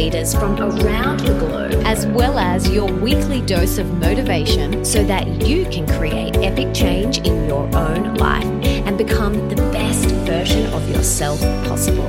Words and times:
leaders 0.00 0.32
from 0.32 0.58
around 0.58 1.20
the 1.20 1.38
globe, 1.38 1.74
as 1.84 2.06
well 2.06 2.38
as 2.38 2.70
your 2.70 2.90
weekly 2.90 3.42
dose 3.42 3.76
of 3.76 3.86
motivation 3.98 4.82
so 4.82 5.04
that 5.04 5.26
you 5.46 5.66
can 5.66 5.86
create 5.86 6.34
epic 6.36 6.72
change 6.72 7.18
in 7.18 7.46
your 7.46 7.64
own 7.76 8.14
life 8.14 8.46
and 8.86 8.96
become 8.96 9.34
the 9.50 9.56
best 9.56 10.06
version 10.24 10.64
of 10.72 10.88
yourself 10.88 11.38
possible. 11.68 12.06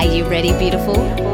Are 0.00 0.12
you 0.12 0.24
ready, 0.24 0.50
beautiful? 0.58 1.31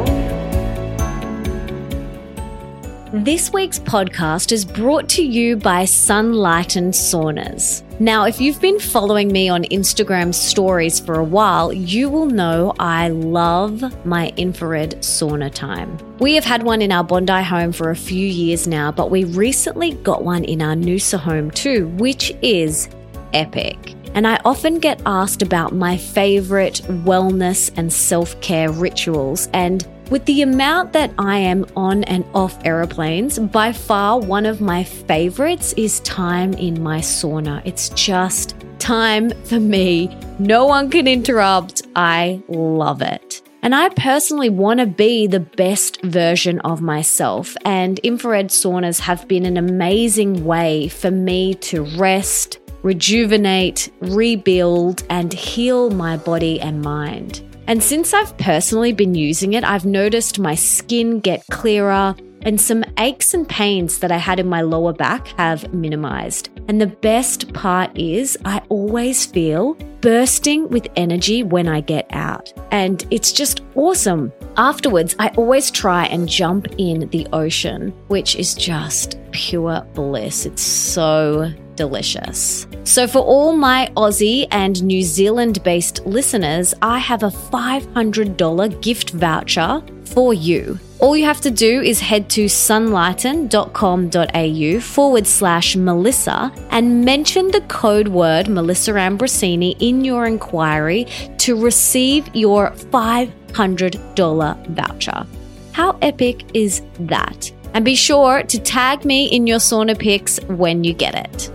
This 3.10 3.50
week's 3.54 3.78
podcast 3.78 4.52
is 4.52 4.66
brought 4.66 5.08
to 5.10 5.24
you 5.24 5.56
by 5.56 5.84
Sunlighten 5.84 6.90
Saunas. 6.90 7.82
Now, 7.98 8.24
if 8.24 8.38
you've 8.38 8.60
been 8.60 8.78
following 8.78 9.32
me 9.32 9.48
on 9.48 9.64
Instagram 9.64 10.34
stories 10.34 11.00
for 11.00 11.14
a 11.14 11.24
while, 11.24 11.72
you 11.72 12.10
will 12.10 12.26
know 12.26 12.74
I 12.78 13.08
love 13.08 13.82
my 14.04 14.28
infrared 14.36 15.00
sauna 15.00 15.50
time. 15.50 15.96
We 16.18 16.34
have 16.34 16.44
had 16.44 16.64
one 16.64 16.82
in 16.82 16.92
our 16.92 17.02
Bondi 17.02 17.42
home 17.42 17.72
for 17.72 17.88
a 17.88 17.96
few 17.96 18.26
years 18.26 18.68
now, 18.68 18.92
but 18.92 19.10
we 19.10 19.24
recently 19.24 19.95
got 19.95 20.22
one 20.22 20.45
in 20.45 20.60
our 20.60 20.74
Noosa 20.74 21.18
home 21.18 21.50
too, 21.50 21.88
which 21.96 22.30
is 22.42 22.90
epic. 23.32 23.95
And 24.12 24.26
I 24.26 24.38
often 24.45 24.80
get 24.80 25.00
asked 25.06 25.40
about 25.40 25.74
my 25.74 25.96
favorite 25.96 26.82
wellness 27.06 27.70
and 27.74 27.90
self 27.90 28.38
care 28.43 28.70
rituals. 28.70 29.48
And 29.54 29.87
with 30.10 30.24
the 30.24 30.42
amount 30.42 30.92
that 30.92 31.12
I 31.18 31.38
am 31.38 31.66
on 31.76 32.04
and 32.04 32.24
off 32.34 32.59
aeroplanes, 32.64 33.38
by 33.38 33.73
far 33.73 34.18
one 34.18 34.46
of 34.46 34.60
my 34.60 34.84
favorites 34.84 35.74
is 35.76 36.00
time 36.00 36.54
in 36.54 36.82
my 36.82 37.00
sauna. 37.00 37.62
It's 37.65 37.90
just 37.90 38.56
time 38.78 39.30
for 39.45 39.60
me. 39.60 40.16
No 40.38 40.66
one 40.66 40.90
can 40.90 41.06
interrupt. 41.06 41.82
I 41.95 42.42
love 42.48 43.02
it. 43.02 43.42
And 43.62 43.74
I 43.74 43.88
personally 43.90 44.50
want 44.50 44.80
to 44.80 44.87
be 44.87 45.26
the 45.26 45.40
best 45.40 46.00
version 46.02 46.60
of 46.60 46.80
myself. 46.80 47.56
And 47.65 47.98
infrared 48.00 48.48
saunas 48.48 49.00
have 49.00 49.26
been 49.26 49.45
an 49.45 49.56
amazing 49.56 50.45
way 50.45 50.88
for 50.88 51.10
me 51.10 51.54
to 51.54 51.82
rest, 51.98 52.60
rejuvenate, 52.82 53.93
rebuild, 54.00 55.02
and 55.10 55.32
heal 55.32 55.90
my 55.90 56.16
body 56.16 56.60
and 56.60 56.80
mind. 56.82 57.43
And 57.69 57.83
since 57.83 58.15
I've 58.15 58.35
personally 58.38 58.95
been 58.95 59.15
using 59.15 59.52
it, 59.52 59.63
I've 59.63 59.85
noticed 59.85 60.38
my 60.38 60.55
skin 60.55 61.21
get 61.21 61.45
clearer 61.51 62.16
and 62.41 62.59
some 62.59 62.83
aches 62.99 63.35
and 63.35 63.47
pains 63.47 63.99
that 63.99 64.11
I 64.11 64.16
had 64.16 64.41
in 64.41 64.49
my 64.49 64.62
lower 64.62 64.94
back 64.94 65.28
have 65.37 65.75
minimized. 65.75 66.49
And 66.66 66.81
the 66.81 66.87
best 66.87 67.53
part 67.53 67.91
is, 67.99 68.39
I 68.47 68.62
always 68.71 69.27
feel 69.27 69.75
bursting 70.00 70.66
with 70.71 70.89
energy 70.97 71.43
when 71.43 71.69
I 71.69 71.83
get 71.83 72.06
out. 72.11 72.50
And 72.71 73.06
it's 73.11 73.33
just 73.33 73.61
awesome. 73.75 74.33
Afterwards, 74.56 75.15
I 75.19 75.28
always 75.37 75.71
try 75.71 76.06
and 76.06 76.27
jump 76.27 76.69
in 76.78 77.06
the 77.11 77.27
ocean, 77.34 77.91
which 78.06 78.37
is 78.37 78.55
just 78.55 79.19
pure 79.33 79.83
bliss. 79.93 80.47
It's 80.47 80.62
so 80.62 81.53
delicious. 81.78 82.66
So, 82.84 83.06
for 83.06 83.21
all 83.21 83.56
my 83.56 83.91
Aussie 83.97 84.47
and 84.50 84.82
New 84.82 85.03
Zealand 85.03 85.62
based 85.62 86.04
listeners, 86.04 86.75
I 86.82 86.98
have 86.98 87.22
a 87.22 87.31
$500 87.31 88.82
gift 88.82 89.10
voucher 89.10 89.81
for 90.05 90.34
you. 90.34 90.78
All 91.00 91.16
you 91.16 91.25
have 91.25 91.41
to 91.43 91.50
do 91.50 91.81
is 91.81 92.00
head 92.00 92.28
to 92.31 92.47
sunlighten.com.au 92.47 94.81
forward 94.81 95.27
slash 95.27 95.77
Melissa 95.77 96.50
and 96.71 97.05
mention 97.05 97.53
the 97.53 97.61
code 97.62 98.09
word 98.09 98.49
Melissa 98.49 98.93
Ambrosini 98.93 99.77
in 99.78 100.05
your 100.05 100.27
inquiry 100.27 101.06
to 101.39 101.55
receive 101.55 102.34
your 102.34 102.71
$500 102.71 104.66
voucher. 104.75 105.27
How 105.72 105.97
epic 106.03 106.45
is 106.55 106.83
that? 106.99 107.53
And 107.75 107.84
be 107.84 107.95
sure 107.95 108.43
to 108.43 108.59
tag 108.59 109.05
me 109.05 109.27
in 109.27 109.47
your 109.47 109.60
sauna 109.60 109.97
pics 109.97 110.41
when 110.49 110.83
you 110.83 110.95
get 110.95 111.15
it. 111.15 111.49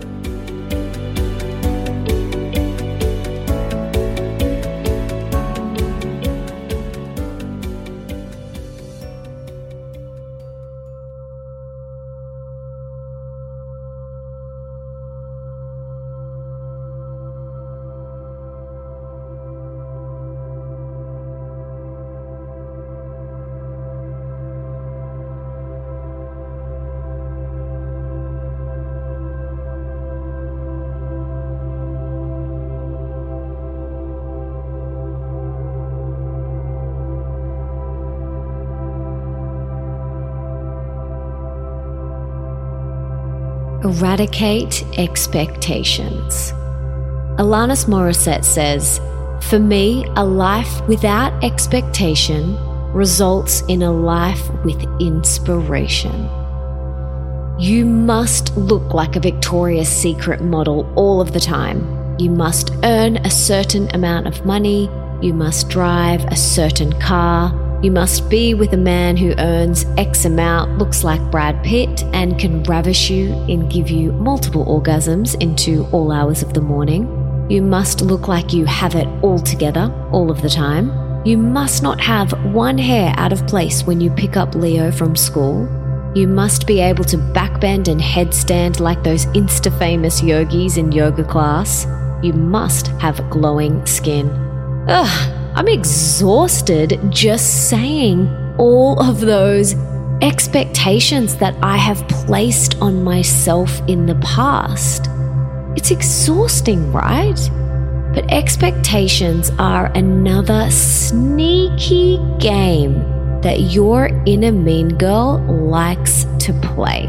Eradicate 43.83 44.85
expectations. 44.97 46.53
Alanis 47.37 47.85
Morissette 47.85 48.45
says, 48.45 49.01
For 49.41 49.59
me, 49.59 50.05
a 50.15 50.23
life 50.23 50.87
without 50.87 51.43
expectation 51.43 52.55
results 52.93 53.61
in 53.67 53.81
a 53.81 53.91
life 53.91 54.49
with 54.63 54.81
inspiration. 55.01 56.29
You 57.59 57.85
must 57.85 58.55
look 58.55 58.93
like 58.93 59.17
a 59.17 59.19
Victoria's 59.19 59.89
Secret 59.89 60.41
model 60.41 60.89
all 60.95 61.19
of 61.19 61.33
the 61.33 61.41
time. 61.41 62.15
You 62.17 62.29
must 62.29 62.71
earn 62.83 63.17
a 63.17 63.29
certain 63.29 63.93
amount 63.93 64.27
of 64.27 64.45
money. 64.45 64.89
You 65.21 65.33
must 65.33 65.67
drive 65.67 66.23
a 66.25 66.37
certain 66.37 66.97
car. 67.01 67.51
You 67.83 67.91
must 67.91 68.29
be 68.29 68.53
with 68.53 68.71
a 68.71 68.77
man 68.77 69.17
who 69.17 69.33
earns 69.37 69.85
X 69.97 70.23
amount, 70.23 70.77
looks 70.77 71.03
like 71.03 71.19
Brad 71.29 71.61
Pitt, 71.65 72.03
and 72.13 72.39
can 72.39 72.63
ravish 72.63 73.09
you 73.09 73.33
and 73.49 73.69
give 73.69 73.89
you 73.89 74.13
multiple 74.13 74.65
orgasms 74.65 75.35
into 75.41 75.85
all 75.91 76.13
hours 76.13 76.41
of 76.41 76.53
the 76.53 76.61
morning. 76.61 77.09
You 77.49 77.61
must 77.61 77.99
look 77.99 78.29
like 78.29 78.53
you 78.53 78.63
have 78.63 78.95
it 78.95 79.05
all 79.21 79.37
together 79.37 79.93
all 80.13 80.31
of 80.31 80.41
the 80.41 80.49
time. 80.49 80.93
You 81.25 81.37
must 81.37 81.83
not 81.83 81.99
have 81.99 82.31
one 82.53 82.77
hair 82.77 83.13
out 83.17 83.33
of 83.33 83.45
place 83.47 83.83
when 83.83 83.99
you 83.99 84.11
pick 84.11 84.37
up 84.37 84.55
Leo 84.55 84.89
from 84.89 85.17
school. 85.17 85.67
You 86.15 86.29
must 86.29 86.65
be 86.65 86.79
able 86.79 87.03
to 87.03 87.17
backbend 87.17 87.89
and 87.89 87.99
headstand 87.99 88.79
like 88.79 89.03
those 89.03 89.25
insta 89.35 89.77
famous 89.77 90.23
yogis 90.23 90.77
in 90.77 90.93
yoga 90.93 91.25
class. 91.25 91.85
You 92.23 92.31
must 92.31 92.87
have 93.01 93.29
glowing 93.29 93.85
skin. 93.85 94.29
Ugh, 94.87 95.42
I'm 95.55 95.67
exhausted 95.67 96.99
just 97.09 97.69
saying 97.69 98.27
all 98.57 98.99
of 98.99 99.19
those 99.19 99.75
expectations 100.23 101.35
that 101.37 101.55
I 101.61 101.77
have 101.77 102.07
placed 102.07 102.81
on 102.81 103.03
myself 103.03 103.79
in 103.87 104.07
the 104.07 104.15
past. 104.15 105.09
It's 105.75 105.91
exhausting, 105.91 106.91
right? 106.91 107.39
But 108.15 108.31
expectations 108.31 109.51
are 109.59 109.91
another 109.93 110.71
sneaky 110.71 112.17
game 112.39 112.93
that 113.41 113.59
your 113.59 114.07
inner 114.25 114.51
mean 114.51 114.97
girl 114.97 115.37
likes 115.47 116.25
to 116.39 116.53
play. 116.63 117.05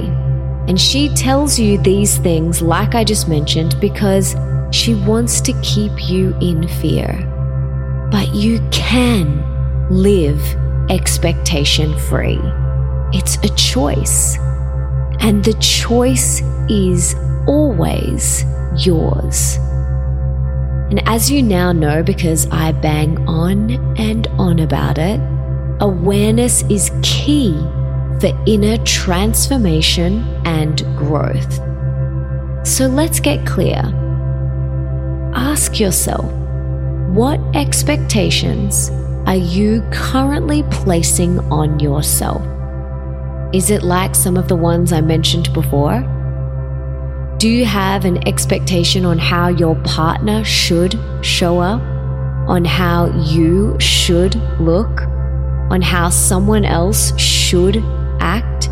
And 0.69 0.79
she 0.79 1.09
tells 1.11 1.59
you 1.59 1.79
these 1.79 2.19
things, 2.19 2.61
like 2.61 2.95
I 2.95 3.05
just 3.05 3.27
mentioned, 3.27 3.81
because 3.81 4.37
she 4.71 4.95
wants 4.95 5.41
to 5.43 5.59
keep 5.63 6.11
you 6.11 6.37
in 6.41 6.69
fear. 6.69 7.31
But 8.11 8.35
you 8.35 8.61
can 8.71 9.43
live 9.91 10.41
expectation 10.91 11.99
free. 11.99 12.41
It's 13.13 13.37
a 13.39 13.49
choice. 13.57 14.37
And 15.21 15.45
the 15.45 15.55
choice 15.55 16.43
is 16.69 17.15
always 17.47 18.45
yours. 18.77 19.57
And 20.91 21.03
as 21.09 21.31
you 21.31 21.43
now 21.43 21.73
know, 21.73 22.03
because 22.03 22.47
I 22.51 22.73
bang 22.73 23.27
on 23.27 23.71
and 23.99 24.27
on 24.39 24.59
about 24.59 24.99
it, 24.99 25.21
awareness 25.81 26.63
is 26.65 26.91
key 27.03 27.53
for 28.21 28.31
inner 28.47 28.77
transformation 28.85 30.23
and 30.45 30.79
growth. 30.97 31.55
So 32.67 32.87
let's 32.87 33.21
get 33.21 33.47
clear. 33.47 33.83
Ask 35.35 35.81
yourself 35.81 36.44
what 37.15 37.39
expectations 37.55 38.91
are 39.25 39.37
you 39.37 39.89
currently 39.93 40.65
placing 40.65 41.39
on 41.53 41.79
yourself? 41.79 42.43
Is 43.55 43.71
it 43.71 43.85
like 43.85 44.17
some 44.17 44.37
of 44.37 44.49
the 44.49 44.57
ones 44.57 44.93
I 44.93 45.01
mentioned 45.01 45.53
before? 45.53 46.01
Do 47.39 47.49
you 47.49 47.67
have 47.67 48.05
an 48.05 48.27
expectation 48.27 49.05
on 49.05 49.19
how 49.19 49.47
your 49.47 49.77
partner 49.85 50.43
should 50.43 50.99
show 51.23 51.61
up? 51.61 51.81
On 52.49 52.65
how 52.65 53.07
you 53.31 53.79
should 53.79 54.35
look? 54.59 55.03
On 55.71 55.81
how 55.81 56.09
someone 56.09 56.65
else 56.65 57.17
should 57.17 57.77
act? 58.19 58.69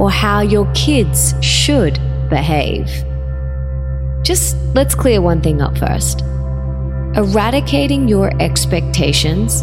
Or 0.00 0.10
how 0.10 0.40
your 0.40 0.68
kids 0.74 1.32
should 1.40 2.00
behave? 2.28 2.90
Just 4.24 4.56
let's 4.74 4.96
clear 4.96 5.22
one 5.22 5.40
thing 5.40 5.62
up 5.62 5.78
first. 5.78 6.24
Eradicating 7.18 8.06
your 8.06 8.30
expectations 8.40 9.62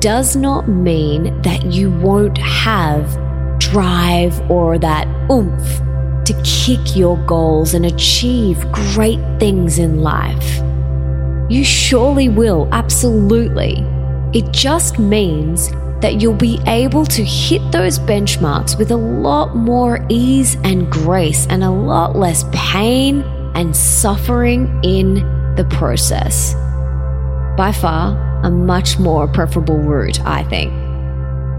does 0.00 0.34
not 0.34 0.68
mean 0.68 1.40
that 1.42 1.66
you 1.66 1.88
won't 1.88 2.36
have 2.36 3.06
drive 3.60 4.40
or 4.50 4.76
that 4.76 5.06
oomph 5.30 5.78
to 6.24 6.34
kick 6.42 6.96
your 6.96 7.16
goals 7.26 7.74
and 7.74 7.86
achieve 7.86 8.60
great 8.72 9.20
things 9.38 9.78
in 9.78 10.00
life. 10.00 10.58
You 11.48 11.62
surely 11.62 12.28
will, 12.28 12.68
absolutely. 12.72 13.86
It 14.34 14.50
just 14.50 14.98
means 14.98 15.70
that 16.00 16.20
you'll 16.20 16.34
be 16.34 16.58
able 16.66 17.06
to 17.06 17.22
hit 17.22 17.62
those 17.70 18.00
benchmarks 18.00 18.76
with 18.76 18.90
a 18.90 18.96
lot 18.96 19.54
more 19.54 20.04
ease 20.08 20.56
and 20.64 20.90
grace 20.90 21.46
and 21.50 21.62
a 21.62 21.70
lot 21.70 22.16
less 22.16 22.44
pain 22.50 23.22
and 23.54 23.76
suffering 23.76 24.80
in 24.82 25.14
the 25.54 25.68
process. 25.70 26.56
By 27.60 27.72
far, 27.72 28.16
a 28.42 28.50
much 28.50 28.98
more 28.98 29.28
preferable 29.28 29.76
route, 29.76 30.18
I 30.24 30.44
think. 30.44 30.72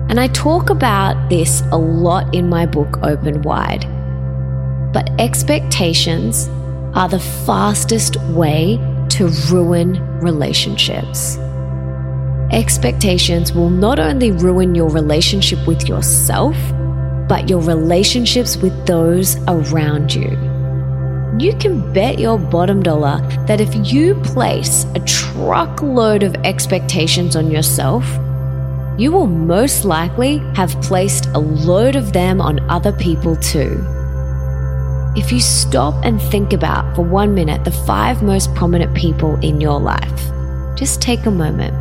And 0.09 0.19
I 0.19 0.29
talk 0.29 0.71
about 0.71 1.29
this 1.29 1.61
a 1.71 1.77
lot 1.77 2.33
in 2.33 2.49
my 2.49 2.65
book, 2.65 2.97
Open 3.03 3.43
Wide. 3.43 3.85
But 4.93 5.11
expectations 5.21 6.47
are 6.95 7.07
the 7.07 7.19
fastest 7.19 8.15
way 8.31 8.77
to 9.09 9.27
ruin 9.51 10.01
relationships. 10.21 11.37
Expectations 12.51 13.53
will 13.53 13.69
not 13.69 13.99
only 13.99 14.31
ruin 14.31 14.73
your 14.73 14.89
relationship 14.89 15.67
with 15.67 15.87
yourself, 15.87 16.55
but 17.29 17.47
your 17.47 17.61
relationships 17.61 18.57
with 18.57 18.87
those 18.87 19.37
around 19.47 20.15
you. 20.15 20.50
You 21.39 21.55
can 21.55 21.93
bet 21.93 22.19
your 22.19 22.37
bottom 22.37 22.83
dollar 22.83 23.21
that 23.47 23.61
if 23.61 23.73
you 23.91 24.15
place 24.15 24.85
a 24.95 24.99
truckload 24.99 26.23
of 26.23 26.35
expectations 26.43 27.35
on 27.35 27.49
yourself, 27.49 28.05
you 28.99 29.11
will 29.11 29.27
most 29.27 29.85
likely 29.85 30.39
have 30.55 30.69
placed 30.81 31.27
a 31.27 31.39
load 31.39 31.95
of 31.95 32.11
them 32.11 32.41
on 32.41 32.59
other 32.69 32.91
people 32.91 33.37
too. 33.37 33.81
If 35.15 35.31
you 35.31 35.39
stop 35.39 35.95
and 36.05 36.21
think 36.21 36.51
about 36.53 36.95
for 36.95 37.03
one 37.03 37.33
minute 37.33 37.63
the 37.63 37.71
five 37.71 38.21
most 38.21 38.53
prominent 38.53 38.95
people 38.95 39.37
in 39.39 39.61
your 39.61 39.79
life, 39.79 40.31
just 40.77 41.01
take 41.01 41.25
a 41.25 41.31
moment. 41.31 41.73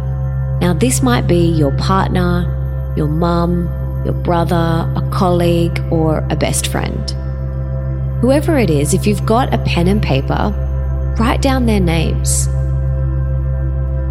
Now, 0.61 0.75
this 0.75 1.03
might 1.03 1.27
be 1.27 1.47
your 1.47 1.77
partner, 1.77 2.95
your 2.97 3.09
mum, 3.09 3.65
your 4.05 4.15
brother, 4.15 4.57
a 4.97 5.11
colleague, 5.13 5.79
or 5.91 6.19
a 6.31 6.37
best 6.37 6.69
friend. 6.69 7.15
Whoever 8.21 8.59
it 8.59 8.69
is, 8.69 8.93
if 8.93 9.07
you've 9.07 9.25
got 9.25 9.55
a 9.55 9.59
pen 9.59 9.89
and 9.89 10.03
paper, 10.03 10.53
write 11.19 11.41
down 11.41 11.65
their 11.65 11.81
names. 11.81 12.49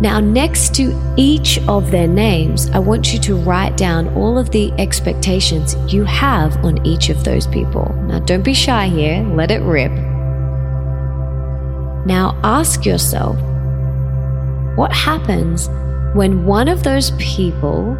Now, 0.02 0.20
next 0.20 0.74
to 0.76 1.00
each 1.16 1.60
of 1.68 1.92
their 1.92 2.08
names, 2.08 2.70
I 2.72 2.80
want 2.80 3.14
you 3.14 3.20
to 3.20 3.36
write 3.36 3.78
down 3.78 4.08
all 4.16 4.40
of 4.40 4.50
the 4.50 4.72
expectations 4.80 5.76
you 5.94 6.06
have 6.06 6.58
on 6.66 6.84
each 6.86 7.10
of 7.10 7.24
those 7.24 7.46
people. 7.46 7.94
Now, 8.08 8.20
don't 8.20 8.42
be 8.42 8.54
shy 8.54 8.88
here, 8.88 9.22
let 9.36 9.52
it 9.52 9.62
rip. 9.62 9.92
Now, 12.08 12.40
ask 12.44 12.86
yourself 12.86 13.36
what 14.76 14.92
happens 14.92 15.68
when 16.16 16.46
one 16.46 16.68
of 16.68 16.82
those 16.82 17.12
people 17.20 17.96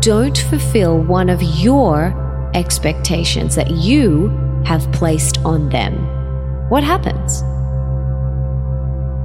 don't 0.00 0.38
fulfill 0.38 0.98
one 1.00 1.28
of 1.28 1.42
your 1.42 2.14
expectations 2.54 3.56
that 3.56 3.72
you 3.72 4.43
have 4.64 4.90
placed 4.92 5.38
on 5.44 5.68
them? 5.68 5.94
What 6.68 6.82
happens? 6.82 7.42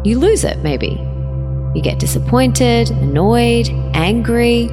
You 0.07 0.19
lose 0.19 0.43
it, 0.43 0.59
maybe. 0.59 0.97
You 1.75 1.81
get 1.81 1.99
disappointed, 1.99 2.89
annoyed, 2.89 3.69
angry. 3.93 4.69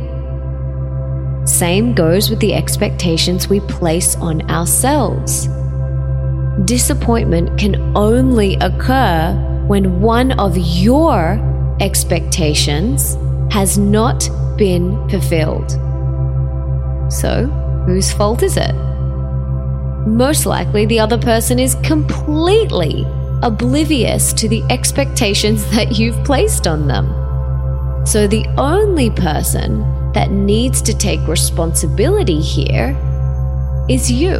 Same 1.44 1.94
goes 1.94 2.30
with 2.30 2.40
the 2.40 2.54
expectations 2.54 3.48
we 3.48 3.60
place 3.60 4.16
on 4.16 4.48
ourselves. 4.50 5.48
Disappointment 6.64 7.58
can 7.58 7.96
only 7.96 8.54
occur 8.56 9.34
when 9.66 10.00
one 10.00 10.32
of 10.38 10.56
your 10.56 11.38
expectations 11.80 13.16
has 13.52 13.76
not 13.76 14.28
been 14.56 15.08
fulfilled. 15.08 15.70
So, 17.12 17.46
whose 17.86 18.12
fault 18.12 18.42
is 18.42 18.56
it? 18.56 18.85
Most 20.06 20.46
likely, 20.46 20.86
the 20.86 21.00
other 21.00 21.18
person 21.18 21.58
is 21.58 21.74
completely 21.82 23.04
oblivious 23.42 24.32
to 24.34 24.48
the 24.48 24.62
expectations 24.70 25.68
that 25.74 25.98
you've 25.98 26.22
placed 26.24 26.66
on 26.66 26.86
them. 26.86 27.06
So 28.06 28.28
the 28.28 28.46
only 28.56 29.10
person 29.10 29.80
that 30.12 30.30
needs 30.30 30.80
to 30.82 30.96
take 30.96 31.26
responsibility 31.26 32.40
here 32.40 32.96
is 33.88 34.10
you. 34.10 34.38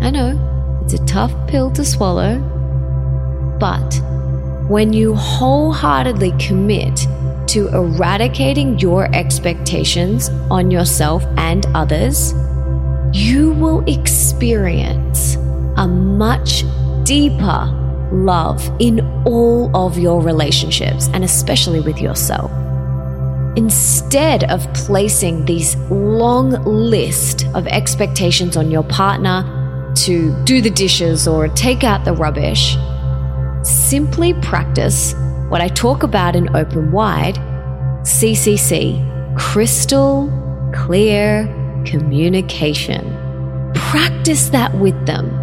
I 0.00 0.10
know, 0.10 0.80
it's 0.82 0.94
a 0.94 1.04
tough 1.04 1.32
pill 1.46 1.70
to 1.72 1.84
swallow, 1.84 2.38
but 3.60 4.00
when 4.68 4.94
you 4.94 5.14
wholeheartedly 5.14 6.32
commit 6.38 6.96
to 7.48 7.68
eradicating 7.74 8.78
your 8.78 9.14
expectations 9.14 10.30
on 10.50 10.70
yourself 10.70 11.24
and 11.36 11.66
others, 11.74 12.32
you 13.12 13.52
will 13.52 13.84
experience 13.86 15.36
a 15.76 15.86
much 15.86 16.64
deeper 17.04 17.74
love 18.12 18.70
in 18.80 19.00
all 19.24 19.74
of 19.76 19.98
your 19.98 20.20
relationships 20.20 21.08
and 21.12 21.24
especially 21.24 21.80
with 21.80 21.98
yourself. 22.00 22.50
Instead 23.56 24.44
of 24.50 24.72
placing 24.74 25.44
these 25.44 25.74
long 25.90 26.50
list 26.64 27.46
of 27.54 27.66
expectations 27.66 28.56
on 28.56 28.70
your 28.70 28.84
partner 28.84 29.92
to 29.96 30.44
do 30.44 30.60
the 30.60 30.70
dishes 30.70 31.26
or 31.26 31.48
take 31.48 31.82
out 31.82 32.04
the 32.04 32.12
rubbish, 32.12 32.76
simply 33.62 34.34
practice 34.34 35.14
what 35.48 35.60
I 35.60 35.68
talk 35.68 36.02
about 36.02 36.36
in 36.36 36.54
Open 36.54 36.92
Wide 36.92 37.36
CCC 38.02 39.04
crystal 39.36 40.30
clear 40.74 41.46
communication. 41.84 43.02
Practice 43.74 44.48
that 44.50 44.74
with 44.78 45.06
them 45.06 45.38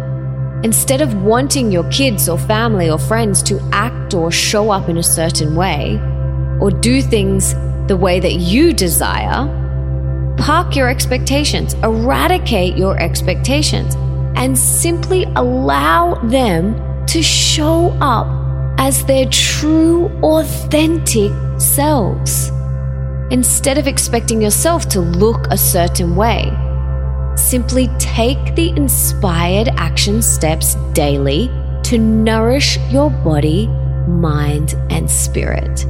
Instead 0.64 1.02
of 1.02 1.22
wanting 1.22 1.70
your 1.70 1.88
kids 1.90 2.28
or 2.28 2.38
family 2.38 2.90
or 2.90 2.98
friends 2.98 3.42
to 3.42 3.60
act 3.72 4.14
or 4.14 4.32
show 4.32 4.70
up 4.70 4.88
in 4.88 4.96
a 4.96 5.02
certain 5.02 5.54
way, 5.54 6.00
or 6.60 6.70
do 6.70 7.02
things 7.02 7.54
the 7.88 7.96
way 7.96 8.18
that 8.18 8.34
you 8.34 8.72
desire, 8.72 9.46
park 10.38 10.74
your 10.74 10.88
expectations, 10.88 11.74
eradicate 11.84 12.76
your 12.76 12.98
expectations, 12.98 13.94
and 14.34 14.58
simply 14.58 15.24
allow 15.36 16.14
them 16.24 16.74
to 17.06 17.22
show 17.22 17.90
up 18.00 18.26
as 18.78 19.04
their 19.04 19.26
true, 19.26 20.06
authentic 20.22 21.30
selves. 21.60 22.50
Instead 23.30 23.78
of 23.78 23.86
expecting 23.86 24.40
yourself 24.40 24.88
to 24.88 25.00
look 25.00 25.46
a 25.50 25.58
certain 25.58 26.14
way, 26.14 26.50
Simply 27.36 27.88
take 27.98 28.54
the 28.54 28.70
inspired 28.70 29.68
action 29.76 30.22
steps 30.22 30.74
daily 30.94 31.50
to 31.84 31.98
nourish 31.98 32.78
your 32.90 33.10
body, 33.10 33.68
mind, 34.08 34.74
and 34.90 35.08
spirit. 35.08 35.86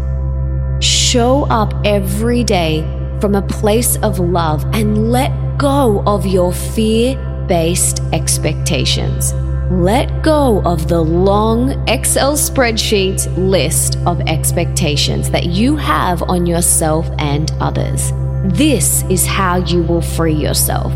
Show 0.83 1.45
up 1.45 1.73
every 1.85 2.43
day 2.43 2.83
from 3.21 3.37
a 3.37 3.43
place 3.43 3.97
of 3.99 4.19
love 4.19 4.65
and 4.75 5.13
let 5.13 5.31
go 5.57 6.03
of 6.05 6.27
your 6.27 6.53
fear 6.53 7.17
based 7.47 8.03
expectations. 8.13 9.33
Let 9.71 10.23
go 10.23 10.63
of 10.63 10.87
the 10.87 11.01
long 11.01 11.89
Excel 11.89 12.35
spreadsheet 12.35 13.27
list 13.37 13.99
of 14.07 14.21
expectations 14.21 15.29
that 15.33 15.47
you 15.47 15.75
have 15.75 16.23
on 16.23 16.47
yourself 16.47 17.11
and 17.19 17.51
others. 17.59 18.13
This 18.57 19.03
is 19.11 19.27
how 19.27 19.57
you 19.57 19.83
will 19.83 20.03
free 20.03 20.35
yourself. 20.35 20.93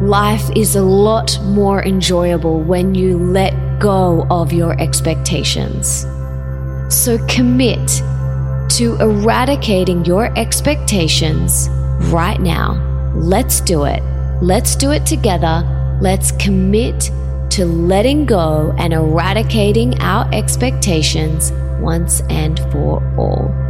Life 0.00 0.48
is 0.56 0.76
a 0.76 0.82
lot 0.82 1.38
more 1.42 1.84
enjoyable 1.84 2.62
when 2.62 2.94
you 2.94 3.18
let 3.18 3.52
go 3.80 4.26
of 4.30 4.50
your 4.50 4.80
expectations. 4.80 6.06
So 6.88 7.18
commit 7.26 7.86
to 8.76 8.96
eradicating 8.98 10.06
your 10.06 10.32
expectations 10.38 11.68
right 12.10 12.40
now. 12.40 12.82
Let's 13.14 13.60
do 13.60 13.84
it. 13.84 14.02
Let's 14.40 14.74
do 14.74 14.92
it 14.92 15.04
together. 15.04 15.98
Let's 16.00 16.32
commit 16.32 17.10
to 17.56 17.64
letting 17.64 18.26
go 18.26 18.74
and 18.76 18.92
eradicating 18.92 19.98
our 20.02 20.30
expectations 20.34 21.52
once 21.80 22.20
and 22.28 22.58
for 22.70 23.02
all. 23.16 23.65